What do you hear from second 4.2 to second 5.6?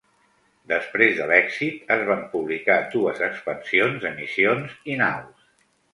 missions i naus.